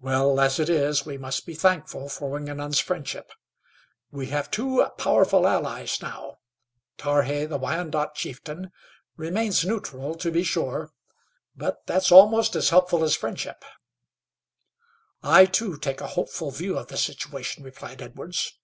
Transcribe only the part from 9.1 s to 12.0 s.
remains neutral, to be sure, but